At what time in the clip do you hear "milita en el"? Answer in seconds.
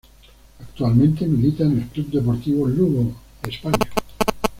1.27-1.87